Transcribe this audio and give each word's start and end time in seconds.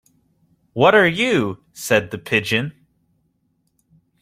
What 0.73 0.95
are 0.95 1.05
you?’ 1.05 1.63
said 1.73 2.09
the 2.09 2.17
Pigeon. 2.17 2.73